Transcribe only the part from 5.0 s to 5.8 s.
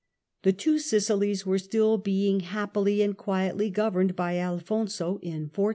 in 1453.